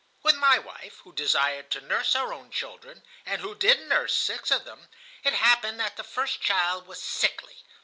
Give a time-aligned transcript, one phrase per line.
[0.23, 4.49] "With my wife, who desired to nurse her own children, and who did nurse six
[4.49, 4.89] of them,
[5.23, 7.63] it happened that the first child was sickly.